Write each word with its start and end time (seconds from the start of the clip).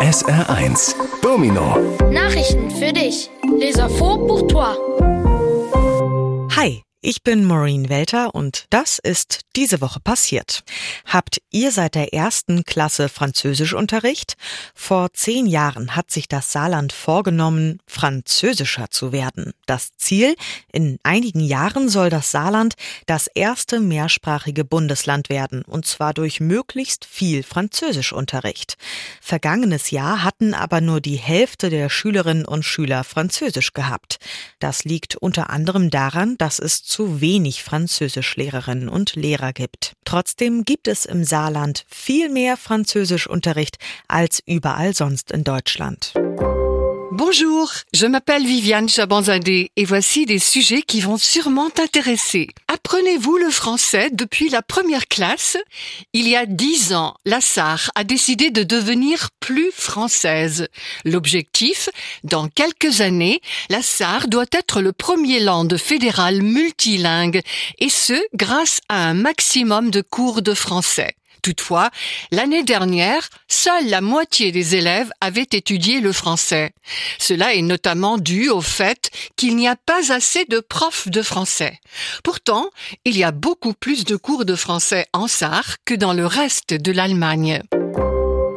SR1 0.00 0.94
Domino 1.20 1.76
Nachrichten 2.10 2.70
für 2.70 2.90
dich. 2.90 3.30
Les 3.58 3.76
infos 3.76 4.26
pour 4.26 4.46
toi. 4.46 4.74
Hi, 4.98 5.19
ich 7.02 7.22
bin 7.22 7.44
Maureen 7.46 7.88
Welter 7.88 8.34
und 8.34 8.66
das 8.68 8.98
ist 8.98 9.40
diese 9.56 9.80
Woche 9.80 10.00
passiert. 10.00 10.64
Habt 11.06 11.40
ihr 11.50 11.72
seit 11.72 11.94
der 11.94 12.12
ersten 12.12 12.62
Klasse 12.64 13.08
Französischunterricht? 13.08 14.36
Vor 14.74 15.12
zehn 15.14 15.46
Jahren 15.46 15.96
hat 15.96 16.10
sich 16.10 16.28
das 16.28 16.52
Saarland 16.52 16.92
vorgenommen, 16.92 17.78
französischer 17.86 18.90
zu 18.90 19.12
werden. 19.12 19.52
Das 19.64 19.96
Ziel? 19.96 20.34
In 20.72 20.98
einigen 21.02 21.40
Jahren 21.40 21.88
soll 21.88 22.10
das 22.10 22.30
Saarland 22.30 22.74
das 23.06 23.28
erste 23.28 23.80
mehrsprachige 23.80 24.64
Bundesland 24.64 25.30
werden, 25.30 25.62
und 25.62 25.86
zwar 25.86 26.12
durch 26.12 26.38
möglichst 26.38 27.06
viel 27.06 27.42
Französischunterricht. 27.42 28.76
Vergangenes 29.22 29.90
Jahr 29.90 30.22
hatten 30.22 30.52
aber 30.52 30.82
nur 30.82 31.00
die 31.00 31.16
Hälfte 31.16 31.70
der 31.70 31.88
Schülerinnen 31.88 32.44
und 32.44 32.64
Schüler 32.64 33.04
Französisch 33.04 33.72
gehabt. 33.72 34.18
Das 34.58 34.84
liegt 34.84 35.16
unter 35.16 35.48
anderem 35.48 35.88
daran, 35.88 36.36
dass 36.36 36.58
es 36.58 36.89
zu 36.90 37.20
wenig 37.20 37.62
Französischlehrerinnen 37.62 38.88
und 38.88 39.14
Lehrer 39.14 39.52
gibt. 39.52 39.94
Trotzdem 40.04 40.64
gibt 40.64 40.88
es 40.88 41.06
im 41.06 41.24
Saarland 41.24 41.84
viel 41.88 42.28
mehr 42.28 42.56
Französischunterricht 42.56 43.78
als 44.08 44.42
überall 44.44 44.92
sonst 44.94 45.30
in 45.30 45.44
Deutschland. 45.44 46.12
Bonjour, 47.12 47.72
je 47.92 48.06
m'appelle 48.06 48.46
Viviane 48.46 48.88
Chabanzadeh 48.88 49.72
et 49.74 49.84
voici 49.84 50.26
des 50.26 50.38
sujets 50.38 50.82
qui 50.82 51.00
vont 51.00 51.18
sûrement 51.18 51.68
t'intéresser. 51.68 52.46
Apprenez-vous 52.68 53.36
le 53.36 53.50
français 53.50 54.10
depuis 54.12 54.48
la 54.48 54.62
première 54.62 55.08
classe? 55.08 55.56
Il 56.12 56.28
y 56.28 56.36
a 56.36 56.46
dix 56.46 56.92
ans, 56.92 57.16
la 57.24 57.40
Sarre 57.40 57.90
a 57.96 58.04
décidé 58.04 58.50
de 58.50 58.62
devenir 58.62 59.30
plus 59.40 59.72
française. 59.72 60.68
L'objectif? 61.04 61.88
Dans 62.22 62.48
quelques 62.48 63.00
années, 63.00 63.40
la 63.70 63.82
Sarre 63.82 64.28
doit 64.28 64.46
être 64.52 64.80
le 64.80 64.92
premier 64.92 65.40
land 65.40 65.68
fédéral 65.76 66.42
multilingue 66.42 67.40
et 67.80 67.88
ce, 67.88 68.22
grâce 68.34 68.78
à 68.88 69.08
un 69.08 69.14
maximum 69.14 69.90
de 69.90 70.00
cours 70.00 70.42
de 70.42 70.54
français. 70.54 71.16
Toutefois, 71.42 71.90
l'année 72.32 72.62
dernière, 72.62 73.28
seule 73.48 73.88
la 73.88 74.00
moitié 74.00 74.52
des 74.52 74.76
élèves 74.76 75.10
avaient 75.20 75.48
étudié 75.52 76.00
le 76.00 76.12
français. 76.12 76.72
Cela 77.18 77.54
est 77.54 77.62
notamment 77.62 78.18
dû 78.18 78.48
au 78.48 78.60
fait 78.60 79.10
qu'il 79.36 79.56
n'y 79.56 79.68
a 79.68 79.76
pas 79.76 80.12
assez 80.12 80.44
de 80.44 80.60
profs 80.60 81.08
de 81.08 81.22
français. 81.22 81.78
Pourtant, 82.24 82.70
il 83.04 83.16
y 83.16 83.24
a 83.24 83.32
beaucoup 83.32 83.72
plus 83.72 84.04
de 84.04 84.16
cours 84.16 84.44
de 84.44 84.54
français 84.54 85.06
en 85.12 85.28
Sarre 85.28 85.76
que 85.84 85.94
dans 85.94 86.12
le 86.12 86.26
reste 86.26 86.74
de 86.74 86.92
l'Allemagne. 86.92 87.62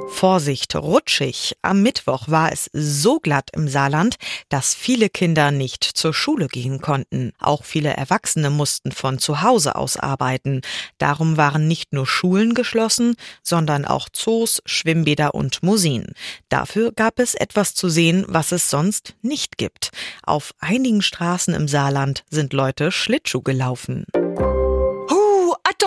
Vorsicht, 0.08 0.76
rutschig. 0.76 1.58
Am 1.62 1.82
Mittwoch 1.82 2.28
war 2.28 2.52
es 2.52 2.70
so 2.73 3.20
glatt 3.20 3.50
im 3.54 3.68
Saarland, 3.68 4.16
dass 4.50 4.73
viele 4.73 5.09
Kinder 5.09 5.52
nicht 5.52 5.84
zur 5.84 6.14
Schule 6.14 6.48
gehen 6.48 6.82
konnten. 6.82 7.34
Auch 7.40 7.64
viele 7.64 7.90
Erwachsene 7.90 8.50
mussten 8.50 8.92
von 8.92 9.20
zu 9.20 9.42
Hause 9.42 9.76
aus 9.76 9.98
arbeiten. 9.98 10.62
Darum 10.98 11.38
waren 11.38 11.68
nicht 11.68 11.94
nur 11.94 12.08
Schulen 12.08 12.54
geschlossen, 12.54 13.16
sondern 13.42 13.86
auch 13.86 14.08
Zoos, 14.12 14.62
Schwimmbäder 14.66 15.36
und 15.36 15.64
Museen. 15.64 16.14
Dafür 16.50 16.92
gab 16.92 17.20
es 17.20 17.36
etwas 17.36 17.74
zu 17.74 17.90
sehen, 17.90 18.26
was 18.28 18.52
es 18.52 18.70
sonst 18.70 19.16
nicht 19.22 19.58
gibt. 19.58 19.90
Auf 20.24 20.54
einigen 20.59 21.02
Straßen 21.02 21.54
im 21.54 21.68
Saarland 21.68 22.24
sind 22.30 22.54
Leute 22.54 22.92
Schlittschuh 22.92 23.42
gelaufen. 23.42 24.06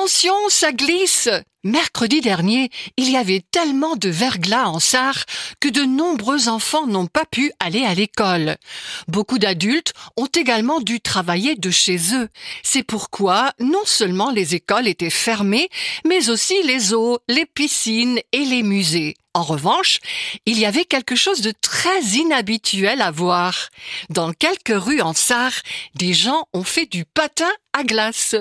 Attention, 0.07 0.49
ça 0.51 0.71
glisse 0.71 1.29
Mercredi 1.65 2.21
dernier, 2.21 2.71
il 2.97 3.11
y 3.11 3.17
avait 3.17 3.43
tellement 3.51 3.97
de 3.97 4.09
verglas 4.09 4.69
en 4.69 4.79
Sarre 4.79 5.25
que 5.59 5.67
de 5.67 5.83
nombreux 5.83 6.49
enfants 6.49 6.87
n'ont 6.87 7.09
pas 7.09 7.25
pu 7.25 7.51
aller 7.59 7.85
à 7.85 7.93
l'école. 7.93 8.57
Beaucoup 9.09 9.41
d'adultes 9.41 9.95
ont 10.17 10.29
également 10.29 10.81
dû 10.81 11.01
travailler 11.01 11.57
de 11.57 11.73
chez 11.73 12.15
eux. 12.15 12.29
C'est 12.63 12.85
pourquoi 12.85 13.51
non 13.59 13.85
seulement 13.85 14.31
les 14.31 14.55
écoles 14.55 14.87
étaient 14.87 15.11
fermées, 15.11 15.69
mais 16.07 16.31
aussi 16.31 16.55
les 16.63 16.95
eaux, 16.95 17.19
les 17.29 17.45
piscines 17.45 18.21
et 18.31 18.45
les 18.45 18.63
musées. 18.63 19.17
En 19.35 19.43
revanche, 19.43 19.99
il 20.47 20.57
y 20.61 20.67
avait 20.67 20.85
quelque 20.85 21.17
chose 21.17 21.41
de 21.41 21.53
très 21.61 22.01
inhabituel 22.01 23.03
à 23.03 23.11
voir. 23.11 23.71
Dans 24.09 24.33
quelques 24.33 24.69
rues 24.69 25.01
en 25.01 25.15
Sarre, 25.15 25.63
des 25.97 26.15
gens 26.15 26.47
ont 26.53 26.63
fait 26.63 26.87
du 26.87 27.05
patin 27.05 27.51
à 27.73 27.83
glace. 27.83 28.37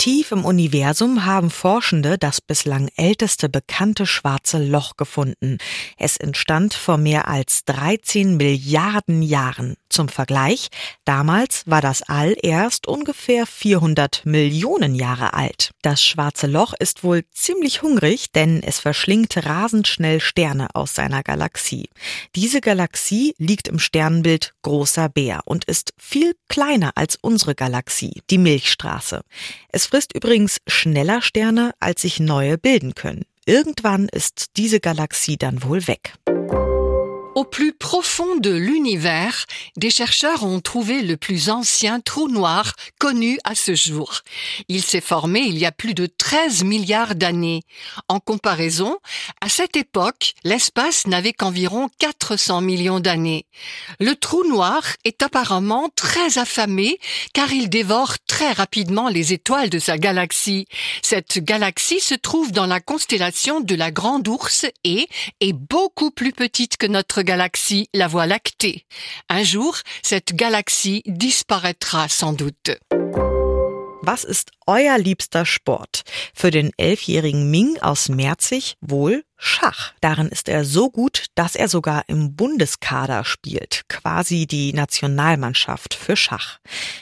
Tief 0.00 0.32
im 0.32 0.46
Universum 0.46 1.26
haben 1.26 1.50
Forschende 1.50 2.16
das 2.16 2.40
bislang 2.40 2.88
älteste 2.96 3.50
bekannte 3.50 4.06
schwarze 4.06 4.56
Loch 4.56 4.96
gefunden. 4.96 5.58
Es 5.98 6.16
entstand 6.16 6.72
vor 6.72 6.96
mehr 6.96 7.28
als 7.28 7.66
13 7.66 8.38
Milliarden 8.38 9.20
Jahren. 9.20 9.76
Zum 9.90 10.08
Vergleich, 10.08 10.68
damals 11.04 11.64
war 11.66 11.80
das 11.82 12.02
All 12.02 12.36
erst 12.40 12.86
ungefähr 12.86 13.44
400 13.44 14.24
Millionen 14.24 14.94
Jahre 14.94 15.34
alt. 15.34 15.72
Das 15.82 16.00
schwarze 16.02 16.46
Loch 16.46 16.74
ist 16.78 17.02
wohl 17.02 17.24
ziemlich 17.32 17.82
hungrig, 17.82 18.30
denn 18.30 18.62
es 18.62 18.78
verschlingt 18.78 19.36
rasend 19.44 19.88
schnell 19.88 20.20
Sterne 20.20 20.68
aus 20.74 20.94
seiner 20.94 21.24
Galaxie. 21.24 21.90
Diese 22.36 22.60
Galaxie 22.60 23.34
liegt 23.36 23.66
im 23.66 23.80
Sternbild 23.80 24.54
Großer 24.62 25.08
Bär 25.08 25.40
und 25.44 25.64
ist 25.64 25.92
viel 25.98 26.36
kleiner 26.48 26.92
als 26.94 27.18
unsere 27.20 27.56
Galaxie, 27.56 28.22
die 28.30 28.38
Milchstraße. 28.38 29.22
Es 29.70 29.86
frisst 29.86 30.14
übrigens 30.14 30.58
schneller 30.68 31.20
Sterne, 31.20 31.72
als 31.80 32.02
sich 32.02 32.20
neue 32.20 32.58
bilden 32.58 32.94
können. 32.94 33.24
Irgendwann 33.44 34.08
ist 34.08 34.56
diese 34.56 34.78
Galaxie 34.78 35.36
dann 35.36 35.64
wohl 35.64 35.88
weg. 35.88 36.14
Au 37.36 37.44
plus 37.44 37.72
profond 37.72 38.36
de 38.36 38.50
l'univers, 38.50 39.46
des 39.76 39.90
chercheurs 39.90 40.42
ont 40.42 40.60
trouvé 40.60 41.02
le 41.02 41.16
plus 41.16 41.48
ancien 41.48 42.00
trou 42.00 42.28
noir 42.28 42.72
connu 42.98 43.38
à 43.44 43.54
ce 43.54 43.76
jour. 43.76 44.22
Il 44.68 44.82
s'est 44.82 45.00
formé 45.00 45.40
il 45.40 45.56
y 45.56 45.64
a 45.64 45.70
plus 45.70 45.94
de 45.94 46.06
13 46.06 46.64
milliards 46.64 47.14
d'années. 47.14 47.62
En 48.08 48.18
comparaison, 48.18 48.98
à 49.40 49.48
cette 49.48 49.76
époque, 49.76 50.34
l'espace 50.42 51.06
n'avait 51.06 51.32
qu'environ 51.32 51.88
400 52.00 52.62
millions 52.62 52.98
d'années. 52.98 53.46
Le 54.00 54.16
trou 54.16 54.42
noir 54.48 54.82
est 55.04 55.22
apparemment 55.22 55.88
très 55.94 56.38
affamé 56.38 56.98
car 57.32 57.52
il 57.52 57.70
dévore 57.70 58.18
très 58.26 58.50
rapidement 58.50 59.08
les 59.08 59.32
étoiles 59.32 59.70
de 59.70 59.78
sa 59.78 59.98
galaxie. 59.98 60.66
Cette 61.00 61.38
galaxie 61.38 62.00
se 62.00 62.16
trouve 62.16 62.50
dans 62.50 62.66
la 62.66 62.80
constellation 62.80 63.60
de 63.60 63.76
la 63.76 63.92
Grande 63.92 64.26
Ourse 64.26 64.66
et 64.82 65.08
est 65.40 65.52
beaucoup 65.52 66.10
plus 66.10 66.32
petite 66.32 66.76
que 66.76 66.86
notre 66.86 67.19
galaxie, 67.22 67.88
la 67.94 68.08
Voie 68.08 68.26
lactée. 68.26 68.84
Un 69.28 69.42
jour, 69.42 69.76
cette 70.02 70.34
galaxie 70.34 71.02
disparaîtra 71.06 72.08
sans 72.08 72.32
doute. 72.32 72.78
Was 74.02 74.24
ist 74.24 74.50
euer 74.66 74.98
liebster 74.98 75.44
Sport? 75.44 76.04
Für 76.34 76.50
den 76.50 76.70
elfjährigen 76.78 77.50
Ming 77.50 77.78
aus 77.80 78.08
Merzig 78.08 78.76
wohl 78.80 79.24
Schach. 79.36 79.92
Darin 80.00 80.28
ist 80.28 80.48
er 80.48 80.64
so 80.64 80.90
gut, 80.90 81.26
dass 81.34 81.54
er 81.54 81.68
sogar 81.68 82.04
im 82.08 82.34
Bundeskader 82.34 83.24
spielt, 83.24 83.82
quasi 83.88 84.46
die 84.46 84.72
Nationalmannschaft 84.72 85.94
für 85.94 86.16
Schach. 86.16 86.58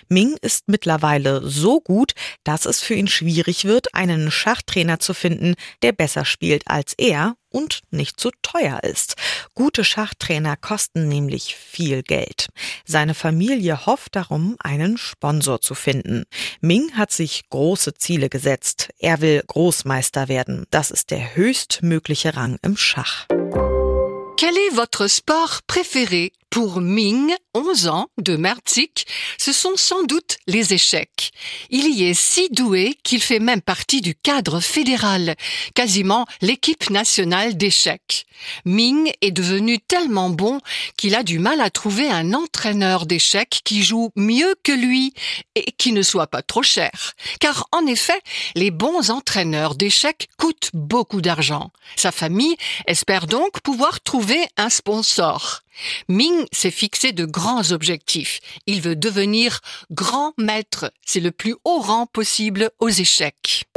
Ming 0.09 0.37
ist 0.43 0.69
mittlerweile 0.69 1.49
so 1.49 1.81
gut, 1.81 2.13
dass 2.45 2.65
es 2.65 2.81
für 2.81 2.95
ihn 2.95 3.09
schwierig 3.09 3.65
wird, 3.65 3.95
einen 3.95 4.31
Schachtrainer 4.31 4.99
zu 4.99 5.15
finden, 5.15 5.55
der 5.83 5.93
besser 5.93 6.25
spielt 6.25 6.63
als 6.67 6.95
er 6.99 7.37
und 7.51 7.81
nicht 7.91 8.21
zu 8.21 8.31
teuer 8.43 8.83
ist. 8.83 9.15
Gute 9.55 9.85
Schachtrainer 9.85 10.57
kosten 10.57 11.09
nämlich 11.09 11.55
viel 11.55 12.03
Geld. 12.03 12.49
Seine 12.85 13.15
Familie 13.15 13.87
hofft 13.87 14.17
darum, 14.17 14.57
einen 14.59 14.99
Sponsor 14.99 15.61
zu 15.61 15.75
finden. 15.75 16.25
Ming 16.61 16.93
hat 16.95 17.13
sich 17.13 17.49
große 17.51 17.95
Ziele 17.95 18.29
gesetzt. 18.29 18.91
Er 18.99 19.21
will 19.21 19.43
Großmeister 19.47 20.29
werden. 20.29 20.67
Das 20.71 20.91
ist 20.91 21.11
der 21.11 21.37
höchstmögliche 21.37 22.37
Rang 22.37 22.59
im 22.63 22.77
Schach. 22.77 23.27
Quel 24.41 24.57
est 24.57 24.71
votre 24.71 25.09
sport 25.09 25.63
préféré 25.67 26.33
Pour 26.49 26.81
Ming, 26.81 27.35
11 27.55 27.89
ans, 27.89 28.07
de 28.19 28.37
Merzig, 28.37 28.93
ce 29.37 29.53
sont 29.53 29.75
sans 29.75 30.05
doute 30.05 30.39
les 30.47 30.73
échecs. 30.75 31.33
Il 31.71 31.93
y 31.93 32.05
est 32.05 32.15
si 32.15 32.49
doué 32.49 32.97
qu'il 33.03 33.21
fait 33.21 33.41
même 33.41 33.61
partie 33.61 34.01
du 34.01 34.15
cadre 34.15 34.61
fédéral, 34.61 35.35
quasiment 35.75 36.25
l'équipe 36.41 36.89
nationale 36.89 37.57
d'échecs. 37.57 38.28
Ming 38.65 39.13
est 39.21 39.31
devenu 39.31 39.79
tellement 39.79 40.31
bon 40.31 40.61
qu'il 40.97 41.15
a 41.15 41.23
du 41.23 41.39
mal 41.39 41.61
à 41.61 41.71
trouver 41.71 42.11
un 42.11 42.35
entraîneur 42.35 43.07
d'échecs 43.07 43.61
qui 43.65 43.83
joue 43.83 44.11
mieux 44.17 44.55
que 44.63 44.73
lui 44.73 45.15
et 45.55 45.73
qui 45.73 45.93
ne 45.93 46.03
soit 46.03 46.27
pas 46.27 46.43
trop 46.43 46.63
cher. 46.63 47.15
Car 47.41 47.67
en 47.73 47.87
effet, 47.87 48.21
les 48.55 48.71
bons 48.71 49.11
entraîneurs 49.11 49.75
d'échecs 49.75 50.29
coûtent 50.39 50.71
beaucoup 50.73 51.21
d'argent. 51.21 51.71
Sa 51.97 52.13
famille 52.13 52.57
espère 52.87 53.27
donc 53.27 53.61
pouvoir 53.61 54.01
trouver 54.01 54.47
un 54.57 54.69
sponsor. 54.69 55.63
Ming 56.09 56.47
s'est 56.53 56.71
fixé 56.71 57.13
de 57.13 57.25
grands 57.25 57.71
objectifs. 57.71 58.41
Il 58.67 58.81
veut 58.81 58.97
devenir 58.97 59.61
grand 59.91 60.33
maître. 60.39 60.93
C'est 61.05 61.21
le 61.21 61.31
plus 61.31 61.55
haut 61.65 61.81
rang 61.81 62.07
possible 62.07 62.71
aux 62.81 62.89
échecs. 62.89 63.68